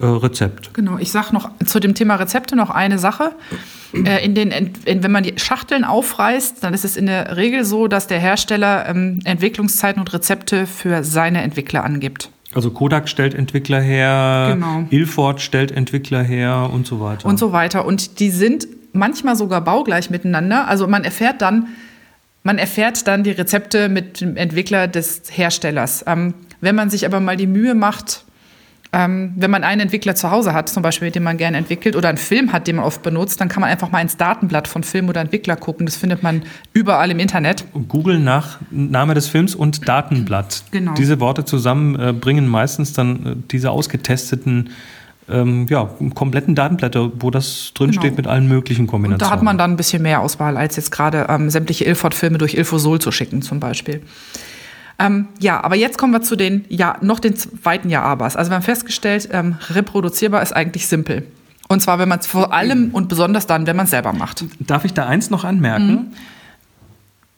äh, 0.00 0.04
Rezept. 0.06 0.74
Genau, 0.74 0.98
ich 0.98 1.10
sage 1.10 1.32
noch 1.32 1.50
zu 1.64 1.80
dem 1.80 1.94
Thema 1.94 2.16
Rezepte 2.16 2.54
noch 2.56 2.70
eine 2.70 2.98
Sache. 2.98 3.32
Äh, 3.94 4.24
in 4.24 4.34
den, 4.34 4.50
in, 4.50 5.02
wenn 5.02 5.10
man 5.12 5.22
die 5.22 5.34
Schachteln 5.38 5.84
aufreißt, 5.84 6.62
dann 6.62 6.74
ist 6.74 6.84
es 6.84 6.96
in 6.96 7.06
der 7.06 7.36
Regel 7.36 7.64
so, 7.64 7.88
dass 7.88 8.06
der 8.06 8.18
Hersteller 8.18 8.88
ähm, 8.88 9.20
Entwicklungszeiten 9.24 10.00
und 10.00 10.12
Rezepte 10.12 10.66
für 10.66 11.02
seine 11.02 11.40
Entwickler 11.42 11.84
angibt. 11.84 12.30
Also 12.54 12.70
Kodak 12.70 13.08
stellt 13.08 13.34
Entwickler 13.34 13.80
her, 13.80 14.50
Genau. 14.54 14.84
Ilford 14.90 15.40
stellt 15.40 15.72
Entwickler 15.72 16.22
her 16.22 16.70
und 16.72 16.86
so 16.86 17.00
weiter. 17.00 17.28
und 17.28 17.38
so 17.38 17.52
weiter. 17.52 17.84
Und 17.86 18.18
die 18.20 18.30
sind 18.30 18.66
manchmal 18.92 19.36
sogar 19.36 19.60
baugleich 19.62 20.10
miteinander. 20.10 20.66
Also 20.68 20.86
man 20.86 21.04
erfährt 21.04 21.42
dann, 21.42 21.68
man 22.44 22.58
erfährt 22.58 23.06
dann 23.08 23.24
die 23.24 23.30
Rezepte 23.32 23.88
mit 23.88 24.20
dem 24.20 24.36
Entwickler 24.36 24.88
des 24.88 25.22
Herstellers. 25.30 26.04
Ähm, 26.06 26.34
wenn 26.60 26.74
man 26.74 26.88
sich 26.90 27.04
aber 27.06 27.20
mal 27.20 27.36
die 27.36 27.46
Mühe 27.46 27.74
macht, 27.74 28.24
ähm, 28.96 29.34
wenn 29.36 29.50
man 29.50 29.62
einen 29.62 29.82
Entwickler 29.82 30.14
zu 30.14 30.30
Hause 30.30 30.54
hat, 30.54 30.70
zum 30.70 30.82
Beispiel, 30.82 31.08
mit 31.08 31.14
dem 31.14 31.22
man 31.22 31.36
gerne 31.36 31.58
entwickelt, 31.58 31.96
oder 31.96 32.08
einen 32.08 32.16
Film 32.16 32.52
hat, 32.54 32.66
den 32.66 32.76
man 32.76 32.86
oft 32.86 33.02
benutzt, 33.02 33.38
dann 33.42 33.50
kann 33.50 33.60
man 33.60 33.68
einfach 33.68 33.90
mal 33.90 34.00
ins 34.00 34.16
Datenblatt 34.16 34.66
von 34.68 34.82
Film 34.84 35.10
oder 35.10 35.20
Entwickler 35.20 35.54
gucken. 35.56 35.84
Das 35.84 35.96
findet 35.96 36.22
man 36.22 36.44
überall 36.72 37.10
im 37.10 37.18
Internet. 37.18 37.66
Google 37.88 38.18
nach 38.18 38.58
Name 38.70 39.12
des 39.12 39.28
Films 39.28 39.54
und 39.54 39.86
Datenblatt. 39.86 40.62
Genau. 40.70 40.94
Diese 40.94 41.20
Worte 41.20 41.44
zusammen 41.44 42.00
äh, 42.00 42.14
bringen 42.14 42.48
meistens 42.48 42.94
dann 42.94 43.26
äh, 43.26 43.36
diese 43.50 43.70
ausgetesteten, 43.70 44.70
ähm, 45.28 45.66
ja, 45.68 45.90
kompletten 46.14 46.54
Datenblätter, 46.54 47.10
wo 47.20 47.30
das 47.30 47.72
drinsteht 47.74 48.02
Genau. 48.02 48.16
mit 48.16 48.26
allen 48.26 48.48
möglichen 48.48 48.82
Und 48.82 48.86
Kombinationen. 48.86 49.28
da 49.28 49.30
hat 49.30 49.42
man 49.42 49.58
dann 49.58 49.72
ein 49.72 49.76
bisschen 49.76 50.02
mehr 50.02 50.20
Auswahl, 50.22 50.56
als 50.56 50.76
jetzt 50.76 50.90
gerade 50.90 51.26
ähm, 51.28 51.50
sämtliche 51.50 51.84
Ilford-Filme 51.84 52.38
durch 52.38 52.54
Ilfosol 52.54 52.98
zu 52.98 53.12
schicken, 53.12 53.42
zum 53.42 53.60
Beispiel. 53.60 54.00
Ähm, 54.98 55.28
ja, 55.38 55.62
aber 55.62 55.76
jetzt 55.76 55.98
kommen 55.98 56.12
wir 56.12 56.22
zu 56.22 56.36
den, 56.36 56.64
ja, 56.68 56.96
noch 57.02 57.20
den 57.20 57.36
zweiten 57.36 57.90
Jahr 57.90 58.04
Abers. 58.04 58.36
Also 58.36 58.50
wir 58.50 58.56
haben 58.56 58.62
festgestellt, 58.62 59.28
ähm, 59.32 59.56
reproduzierbar 59.70 60.42
ist 60.42 60.54
eigentlich 60.54 60.86
simpel. 60.86 61.26
Und 61.68 61.80
zwar, 61.80 61.98
wenn 61.98 62.08
man 62.08 62.20
es 62.20 62.26
vor 62.26 62.52
allem 62.52 62.90
und 62.92 63.08
besonders 63.08 63.46
dann, 63.46 63.66
wenn 63.66 63.76
man 63.76 63.84
es 63.84 63.90
selber 63.90 64.12
macht. 64.12 64.44
Darf 64.60 64.84
ich 64.84 64.94
da 64.94 65.06
eins 65.06 65.30
noch 65.30 65.44
anmerken? 65.44 65.90
Mhm. 65.90 66.06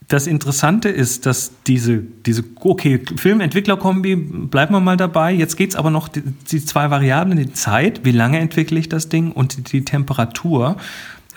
Das 0.06 0.26
Interessante 0.26 0.88
ist, 0.88 1.26
dass 1.26 1.52
diese, 1.66 1.98
diese 1.98 2.42
okay, 2.60 3.02
Filmentwickler-Kombi, 3.16 4.16
bleiben 4.16 4.74
wir 4.74 4.80
mal 4.80 4.96
dabei. 4.96 5.32
Jetzt 5.32 5.56
geht 5.56 5.70
es 5.70 5.76
aber 5.76 5.90
noch 5.90 6.08
die, 6.08 6.22
die, 6.22 6.64
zwei 6.64 6.90
Variablen, 6.90 7.36
die 7.36 7.52
Zeit, 7.52 8.04
wie 8.04 8.12
lange 8.12 8.38
entwickle 8.38 8.78
ich 8.78 8.88
das 8.88 9.10
Ding 9.10 9.32
und 9.32 9.56
die, 9.56 9.62
die 9.62 9.84
Temperatur. 9.84 10.76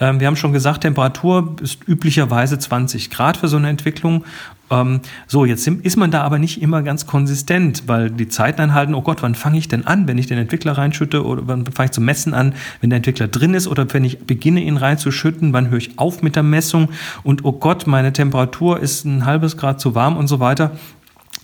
Ähm, 0.01 0.19
wir 0.19 0.27
haben 0.27 0.35
schon 0.35 0.51
gesagt, 0.51 0.81
Temperatur 0.81 1.55
ist 1.61 1.87
üblicherweise 1.87 2.57
20 2.59 3.11
Grad 3.11 3.37
für 3.37 3.47
so 3.47 3.57
eine 3.57 3.69
Entwicklung. 3.69 4.25
Ähm, 4.71 5.01
so, 5.27 5.45
jetzt 5.45 5.67
ist 5.67 5.95
man 5.95 6.09
da 6.09 6.23
aber 6.23 6.39
nicht 6.39 6.61
immer 6.61 6.81
ganz 6.81 7.05
konsistent, 7.05 7.83
weil 7.85 8.09
die 8.09 8.27
Zeiten 8.27 8.61
anhalten, 8.61 8.95
oh 8.95 9.03
Gott, 9.03 9.21
wann 9.21 9.35
fange 9.35 9.59
ich 9.59 9.67
denn 9.67 9.85
an, 9.85 10.07
wenn 10.07 10.17
ich 10.17 10.25
den 10.25 10.39
Entwickler 10.39 10.73
reinschütte 10.73 11.23
oder 11.23 11.43
wann 11.45 11.65
fange 11.67 11.85
ich 11.85 11.91
zu 11.91 12.01
messen 12.01 12.33
an, 12.33 12.55
wenn 12.81 12.89
der 12.89 12.97
Entwickler 12.97 13.27
drin 13.27 13.53
ist 13.53 13.67
oder 13.67 13.93
wenn 13.93 14.03
ich 14.03 14.25
beginne, 14.25 14.61
ihn 14.61 14.77
reinzuschütten, 14.77 15.53
wann 15.53 15.69
höre 15.69 15.77
ich 15.77 15.99
auf 15.99 16.23
mit 16.23 16.35
der 16.35 16.43
Messung 16.43 16.89
und 17.21 17.45
oh 17.45 17.51
Gott, 17.51 17.85
meine 17.85 18.11
Temperatur 18.11 18.79
ist 18.79 19.05
ein 19.05 19.25
halbes 19.25 19.55
Grad 19.55 19.79
zu 19.79 19.93
warm 19.93 20.17
und 20.17 20.27
so 20.27 20.39
weiter 20.39 20.71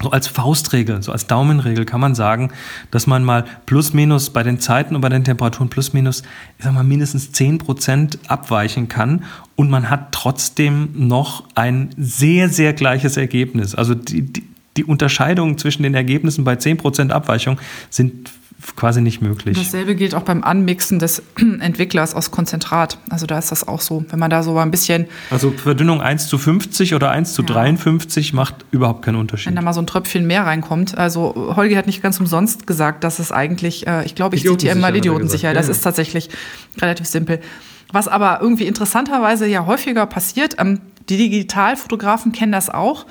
so 0.02 0.12
als 0.12 0.28
Faustregel, 0.28 1.02
so 1.02 1.12
als 1.12 1.26
Daumenregel 1.26 1.86
kann 1.86 2.00
man 2.00 2.14
sagen, 2.14 2.52
dass 2.92 3.08
man 3.08 3.24
mal 3.24 3.46
plus 3.66 3.94
minus 3.94 4.30
bei 4.30 4.44
den 4.44 4.60
Zeiten 4.60 4.96
und 4.96 5.02
bei 5.02 5.10
den 5.10 5.24
Temperaturen 5.24 5.70
plus 5.70 5.94
minus, 5.94 6.22
ich 6.58 6.66
sag 6.66 6.74
mal, 6.74 6.84
mindestens 6.84 7.32
10 7.32 7.58
Prozent 7.58 8.20
abweichen 8.28 8.90
kann 8.90 9.24
und 9.56 9.70
man 9.70 9.90
hat 9.90 10.12
trotzdem 10.12 10.90
noch 10.96 11.46
ein 11.56 11.90
sehr, 11.98 12.50
sehr 12.50 12.74
gleiches 12.74 13.18
Ergebnis. 13.18 13.74
Also 13.74 13.96
die, 13.96 14.22
die, 14.22 14.44
die 14.78 14.84
Unterscheidungen 14.84 15.58
zwischen 15.58 15.82
den 15.82 15.96
Ergebnissen 15.96 16.44
bei 16.44 16.58
10 16.58 16.78
Prozent 16.78 17.12
Abweichung 17.12 17.58
sind 17.90 18.30
quasi 18.76 19.02
nicht 19.02 19.22
möglich. 19.22 19.58
Dasselbe 19.58 19.96
gilt 19.96 20.16
auch 20.16 20.24
beim 20.24 20.44
Anmixen 20.44 21.00
des 21.00 21.22
Entwicklers 21.60 22.16
aus 22.16 22.32
Konzentrat. 22.32 22.98
Also 23.10 23.26
da 23.26 23.38
ist 23.38 23.52
das 23.52 23.68
auch 23.68 23.82
so. 23.82 24.04
Wenn 24.10 24.20
man 24.20 24.30
da 24.30 24.44
so 24.44 24.58
ein 24.58 24.72
bisschen. 24.72 25.06
Also 25.30 25.52
Verdünnung 25.52 26.02
1 26.02 26.28
zu 26.28 26.38
50 26.38 26.96
oder 26.96 27.12
1 27.12 27.34
zu 27.34 27.44
ja. 27.44 27.48
53 27.48 28.34
macht 28.34 28.66
überhaupt 28.72 29.04
keinen 29.06 29.16
Unterschied. 29.16 29.48
Wenn 29.48 29.56
da 29.56 29.62
mal 29.62 29.74
so 29.74 29.82
ein 29.82 29.88
Tröpfchen 29.88 30.26
mehr 30.26 30.46
reinkommt. 30.46 30.98
Also 30.98 31.54
Holgi 31.56 31.76
hat 31.76 31.88
nicht 31.88 32.02
ganz 32.02 32.20
umsonst 32.20 32.68
gesagt, 32.68 33.04
dass 33.04 33.20
es 33.20 33.32
eigentlich, 33.32 33.86
äh, 33.88 34.06
ich 34.06 34.16
glaube, 34.16 34.36
ich 34.36 34.44
zitiere 34.44 34.76
mal 34.76 34.96
Idiotensicher. 34.96 35.54
Das 35.54 35.68
ja. 35.68 35.72
ist 35.72 35.82
tatsächlich 35.82 36.30
relativ 36.80 37.06
simpel. 37.06 37.40
Was 37.92 38.08
aber 38.08 38.40
irgendwie 38.42 38.66
interessanterweise 38.66 39.48
ja 39.48 39.66
häufiger 39.66 40.06
passiert, 40.08 40.56
ähm, 40.60 40.82
die 41.10 41.18
Digitalfotografen 41.18 42.32
kennen 42.32 42.52
das 42.52 42.70
auch. 42.70 43.06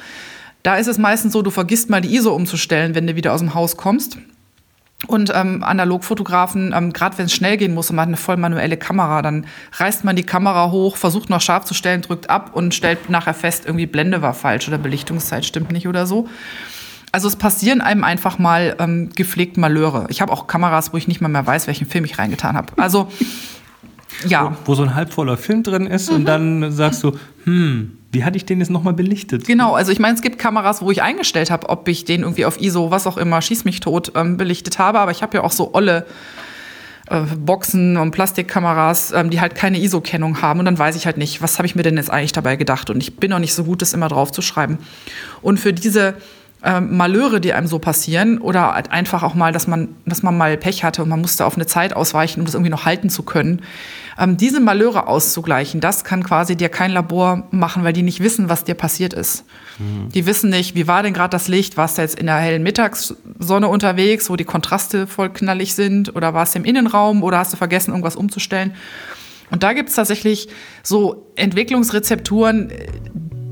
Da 0.63 0.77
ist 0.77 0.87
es 0.87 0.99
meistens 0.99 1.33
so, 1.33 1.43
du 1.43 1.51
vergisst 1.51 1.89
mal 1.89 2.01
die 2.01 2.15
ISO 2.15 2.35
umzustellen, 2.35 2.95
wenn 2.95 3.07
du 3.07 3.15
wieder 3.15 3.33
aus 3.33 3.41
dem 3.41 3.55
Haus 3.55 3.77
kommst. 3.77 4.19
Und 5.07 5.33
ähm, 5.35 5.63
Analogfotografen, 5.63 6.73
ähm, 6.77 6.93
gerade 6.93 7.17
wenn 7.19 7.27
es 7.27 7.33
schnell 7.33 7.57
gehen 7.57 7.75
muss 7.75 7.91
und 7.91 7.97
man 7.97 8.03
hat 8.03 8.09
eine 8.09 8.17
voll 8.17 8.37
manuelle 8.37 8.77
Kamera, 8.77 9.23
dann 9.23 9.47
reißt 9.73 10.05
man 10.05 10.17
die 10.17 10.25
Kamera 10.25 10.71
hoch, 10.71 10.97
versucht 10.97 11.31
noch 11.31 11.41
scharf 11.41 11.65
zu 11.65 11.75
stellen, 11.75 12.03
drückt 12.03 12.29
ab 12.29 12.51
und 12.55 12.75
stellt 12.75 13.09
nachher 13.09 13.35
fest, 13.35 13.67
irgendwie 13.67 13.87
Blende 13.87 14.23
war 14.23 14.35
falsch 14.35 14.67
oder 14.67 14.79
Belichtungszeit 14.79 15.45
stimmt 15.45 15.71
nicht 15.71 15.87
oder 15.87 16.07
so. 16.07 16.29
Also 17.13 17.29
es 17.29 17.37
passieren 17.37 17.81
einem 17.81 18.05
einfach 18.05 18.39
mal 18.39 18.77
ähm, 18.79 19.11
gepflegt 19.15 19.57
Malheure. 19.57 20.07
Ich 20.11 20.21
habe 20.21 20.33
auch 20.33 20.47
Kameras, 20.47 20.93
wo 20.93 20.97
ich 20.97 21.09
nicht 21.09 21.21
mal 21.21 21.29
mehr 21.29 21.47
weiß, 21.47 21.67
welchen 21.67 21.87
Film 21.87 22.05
ich 22.05 22.19
reingetan 22.19 22.57
habe. 22.57 22.73
Also 22.77 23.09
ja. 24.27 24.57
Wo, 24.65 24.73
wo, 24.73 24.75
so 24.75 24.83
ein 24.83 24.95
halbvoller 24.95 25.37
Film 25.37 25.63
drin 25.63 25.87
ist 25.87 26.11
mhm. 26.11 26.17
und 26.17 26.25
dann 26.25 26.73
sagst 26.73 27.03
du, 27.03 27.13
hm, 27.45 27.99
wie 28.17 28.25
hatte 28.25 28.39
ich 28.39 28.47
den 28.47 28.61
jetzt 28.61 28.71
nochmal 28.71 28.95
belichtet? 28.95 29.47
Genau, 29.47 29.75
also 29.75 29.93
ich 29.93 29.99
meine, 29.99 30.15
es 30.15 30.23
gibt 30.23 30.39
Kameras, 30.39 30.81
wo 30.81 30.91
ich 30.91 31.03
eingestellt 31.03 31.51
habe, 31.51 31.69
ob 31.69 31.87
ich 31.87 32.07
den 32.07 32.23
irgendwie 32.23 32.47
auf 32.47 32.59
ISO, 32.59 32.91
was 32.91 33.07
auch 33.07 33.19
immer, 33.19 33.43
schieß 33.43 33.67
mich 33.67 33.81
tot, 33.81 34.13
ähm, 34.15 34.39
belichtet 34.39 34.79
habe. 34.79 35.01
Aber 35.01 35.11
ich 35.11 35.23
habe 35.23 35.37
ja 35.37 35.45
auch 35.45 35.53
so 35.53 35.75
olle 35.75 36.07
äh, 37.11 37.21
Boxen 37.39 37.99
und 37.99 38.13
Plastikkameras, 38.13 39.13
ähm, 39.13 39.29
die 39.29 39.43
halt 39.43 39.55
keine 39.55 39.79
ISO-Kennung 39.79 40.41
haben. 40.41 40.61
Und 40.61 40.65
dann 40.65 40.79
weiß 40.79 40.97
ich 40.97 41.05
halt 41.05 41.19
nicht, 41.19 41.43
was 41.43 41.59
habe 41.59 41.67
ich 41.67 41.75
mir 41.75 41.83
denn 41.83 41.99
jetzt 41.99 42.11
eigentlich 42.11 42.33
dabei 42.33 42.57
gedacht. 42.57 42.89
Und 42.89 43.03
ich 43.03 43.17
bin 43.17 43.35
auch 43.35 43.39
nicht 43.39 43.53
so 43.53 43.65
gut, 43.65 43.83
das 43.83 43.93
immer 43.93 44.09
drauf 44.09 44.33
zu 44.33 44.41
schreiben. 44.41 44.79
Und 45.43 45.61
für 45.61 45.75
diese 45.75 46.15
ähm, 46.65 46.97
Malheure, 46.97 47.41
die 47.41 47.53
einem 47.53 47.67
so 47.67 47.79
passieren, 47.79 48.39
oder 48.39 48.75
halt 48.75 48.91
einfach 48.91 49.23
auch 49.23 49.35
mal, 49.35 49.53
dass 49.53 49.67
man, 49.67 49.89
dass 50.05 50.23
man 50.23 50.37
mal 50.37 50.57
Pech 50.57 50.85
hatte 50.85 51.03
und 51.03 51.09
man 51.09 51.21
musste 51.21 51.45
auf 51.45 51.57
eine 51.57 51.67
Zeit 51.67 51.95
ausweichen, 51.95 52.41
um 52.41 52.47
das 52.47 52.55
irgendwie 52.55 52.71
noch 52.71 52.85
halten 52.85 53.11
zu 53.11 53.23
können, 53.23 53.63
ähm, 54.19 54.37
diese 54.37 54.61
Malheure 54.61 55.09
auszugleichen, 55.09 55.81
das 55.81 56.03
kann 56.03 56.23
quasi 56.23 56.57
dir 56.57 56.69
kein 56.69 56.91
Labor 56.91 57.47
machen, 57.51 57.85
weil 57.85 57.93
die 57.93 58.03
nicht 58.03 58.21
wissen, 58.21 58.49
was 58.49 58.65
dir 58.65 58.75
passiert 58.75 59.13
ist. 59.13 59.45
Mhm. 59.79 60.11
Die 60.11 60.25
wissen 60.25 60.49
nicht, 60.51 60.75
wie 60.75 60.87
war 60.87 61.03
denn 61.03 61.13
gerade 61.13 61.31
das 61.31 61.49
Licht? 61.49 61.77
Warst 61.77 61.99
du 61.99 62.03
jetzt 62.03 62.19
in 62.19 62.27
der 62.27 62.37
hellen 62.37 62.63
Mittagssonne 62.63 63.69
unterwegs, 63.69 64.31
wo 64.31 64.37
die 64.37 64.45
Kontraste 64.45 65.07
voll 65.07 65.31
knallig 65.31 65.75
sind? 65.75 66.17
Oder 66.17 66.33
warst 66.33 66.55
du 66.55 66.61
im 66.61 66.65
Innenraum 66.65 67.23
oder 67.23 67.39
hast 67.39 67.53
du 67.53 67.59
vergessen, 67.59 67.91
irgendwas 67.91 68.17
umzustellen? 68.17 68.75
Und 69.51 69.63
da 69.63 69.75
gibt 69.75 69.91
es 69.91 69.95
tatsächlich 69.95 70.49
so 70.83 71.31
Entwicklungsrezepturen, 71.37 72.73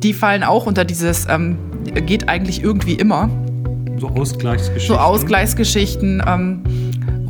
die 0.04 0.12
fallen 0.12 0.44
auch 0.44 0.66
unter 0.66 0.84
dieses, 0.84 1.26
ähm, 1.28 1.56
geht 2.06 2.28
eigentlich 2.28 2.62
irgendwie 2.62 2.94
immer. 2.94 3.30
So 3.99 4.08
Ausgleichsgeschichten. 4.08 4.96
So 4.96 5.00
Ausgleichsgeschichten. 5.00 6.23
Ähm, 6.26 6.62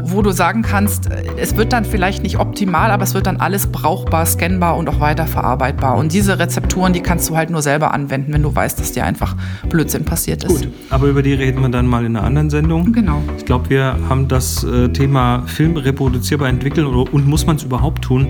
wo 0.07 0.21
du 0.21 0.33
sagen 0.33 0.61
kannst, 0.61 1.09
es 1.39 1.57
wird 1.57 1.73
dann 1.73 1.87
vielleicht 1.87 2.23
nicht 2.23 2.39
optimal, 2.39 2.91
aber 2.91 3.05
es 3.05 3.15
wird 3.15 3.27
dann 3.27 3.39
alles 3.39 3.69
brauchbar, 3.69 4.27
scannbar 4.27 4.77
und 4.77 4.87
auch 4.91 5.01
weiterverarbeitbar. 5.01 5.97
Und 5.97 6.13
diese 6.13 6.39
Rezepturen, 6.39 6.93
die 6.93 7.01
kannst 7.01 7.31
du 7.31 7.37
halt 7.37 7.49
nur 7.49 7.63
selber 7.63 7.95
anwenden, 7.95 8.35
wenn 8.35 8.43
du 8.43 8.55
weißt, 8.55 8.79
dass 8.79 8.93
dir 8.93 9.07
einfach 9.07 9.35
Blödsinn 9.71 10.05
passiert 10.05 10.45
ist. 10.45 10.63
Gut, 10.63 10.69
aber 10.91 11.07
über 11.07 11.23
die 11.23 11.33
reden 11.33 11.63
wir 11.63 11.71
dann 11.71 11.87
mal 11.87 12.05
in 12.05 12.17
einer 12.17 12.27
anderen 12.27 12.51
Sendung. 12.51 12.93
Genau. 12.93 13.23
Ich 13.39 13.47
glaube, 13.47 13.71
wir 13.71 13.97
haben 14.09 14.29
das 14.29 14.63
äh, 14.63 14.91
Thema 14.91 15.45
Film 15.47 15.77
reproduzierbar 15.77 16.49
entwickeln 16.49 16.87
und 16.87 17.27
muss 17.27 17.47
man 17.47 17.57
es 17.57 17.63
überhaupt 17.63 18.03
tun, 18.03 18.27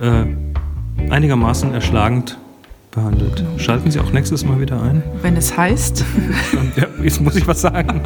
äh, 0.00 1.10
einigermaßen 1.10 1.74
erschlagend 1.74 2.38
behandelt. 2.90 3.44
Schalten 3.56 3.90
Sie 3.90 4.00
auch 4.00 4.12
nächstes 4.12 4.44
Mal 4.44 4.60
wieder 4.60 4.82
ein. 4.82 5.02
Wenn 5.22 5.36
es 5.36 5.56
heißt. 5.56 6.04
ja, 6.76 6.86
jetzt 7.02 7.20
muss 7.20 7.36
ich 7.36 7.46
was 7.46 7.60
sagen. 7.60 8.02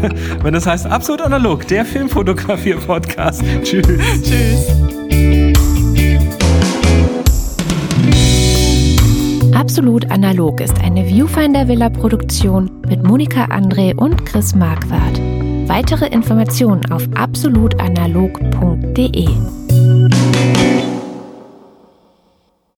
Wenn 0.42 0.54
es 0.54 0.66
heißt 0.66 0.86
Absolut 0.86 1.22
Analog, 1.22 1.66
der 1.68 1.84
Filmfotografier-Podcast. 1.84 3.42
Tschüss. 3.62 3.86
Tschüss. 4.22 4.66
Absolut 9.54 10.10
Analog 10.10 10.60
ist 10.60 10.80
eine 10.80 11.04
Viewfinder 11.04 11.68
Villa 11.68 11.90
Produktion 11.90 12.70
mit 12.88 13.02
Monika 13.02 13.44
André 13.46 13.94
und 13.94 14.24
Chris 14.24 14.54
Marquardt. 14.54 15.20
Weitere 15.68 16.06
Informationen 16.06 16.90
auf 16.90 17.06
absolutanalog.de. 17.14 19.57